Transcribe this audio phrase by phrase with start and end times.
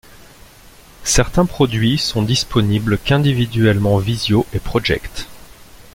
[1.03, 5.27] Certains produits sont disponibles qu'individuellement Visio et Project.